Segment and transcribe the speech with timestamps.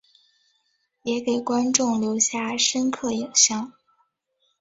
[1.03, 3.71] 也给观众留下深刻影象。